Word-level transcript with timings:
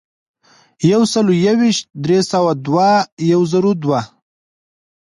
یو 0.91 1.01
سلو 1.11 1.33
یو 1.45 1.55
ویشت، 1.61 1.85
درې 2.03 2.19
سوه 2.31 2.51
دوه، 2.65 2.89
یو 3.31 3.41
زرو 3.51 3.71
دوه. 3.83 3.99